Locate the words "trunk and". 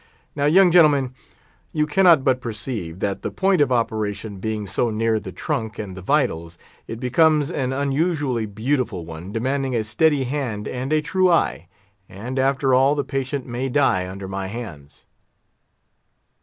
5.31-5.95